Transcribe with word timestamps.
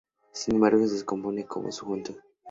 Sin 0.31 0.55
embargo, 0.55 0.83
se 0.87 0.93
desconoce 0.95 1.45
cómo 1.45 1.65
fue 1.65 1.71
su 1.71 1.85
juventud. 1.85 2.15